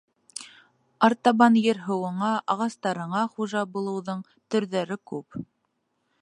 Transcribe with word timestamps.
Артабан 1.07 1.59
ер-һыуыңа, 1.63 2.31
ағастарыңа 2.55 3.21
хужа 3.35 3.63
булыуҙың 3.77 4.25
төрҙәре 4.57 4.99
күп. 5.13 5.39